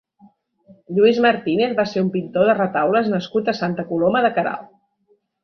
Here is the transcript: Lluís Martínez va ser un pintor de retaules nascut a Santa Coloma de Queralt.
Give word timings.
Lluís 0.99 1.19
Martínez 1.25 1.75
va 1.79 1.85
ser 1.91 2.03
un 2.05 2.09
pintor 2.15 2.49
de 2.49 2.57
retaules 2.61 3.11
nascut 3.13 3.53
a 3.53 3.57
Santa 3.61 3.87
Coloma 3.93 4.27
de 4.29 4.35
Queralt. 4.41 4.75